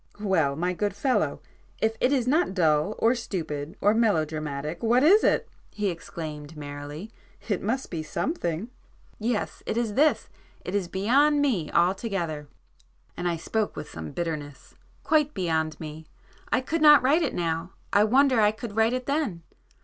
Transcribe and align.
"Well, 0.19 0.55
my 0.55 0.73
good 0.73 0.95
fellow, 0.95 1.41
if 1.79 1.95
it 1.99 2.11
is 2.11 2.27
not 2.27 2.55
dull 2.55 2.95
or 2.97 3.13
stupid 3.13 3.77
or 3.81 3.93
melodramatic, 3.93 4.81
what 4.81 5.03
is 5.03 5.23
it!" 5.23 5.47
he 5.69 5.91
exclaimed 5.91 6.57
merrily—"It 6.57 7.61
must 7.61 7.91
be 7.91 8.01
something!" 8.01 8.61
[p 9.19 9.27
76]"Yes,—it 9.27 9.77
is 9.77 9.93
this,—it 9.93 10.73
is 10.73 10.87
beyond 10.87 11.39
me 11.39 11.69
altogether." 11.71 12.47
And 13.15 13.27
I 13.27 13.35
spoke 13.37 13.75
with 13.75 13.91
some 13.91 14.09
bitterness. 14.09 14.73
"Quite 15.03 15.35
beyond 15.35 15.79
me. 15.79 16.07
I 16.51 16.61
could 16.61 16.81
not 16.81 17.03
write 17.03 17.21
it 17.21 17.35
now,—I 17.35 18.03
wonder 18.03 18.41
I 18.41 18.49
could 18.49 18.75
write 18.75 18.93
it 18.93 19.05
then. 19.05 19.43